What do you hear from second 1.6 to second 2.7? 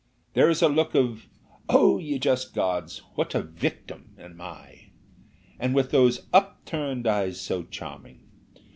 'Oh, ye just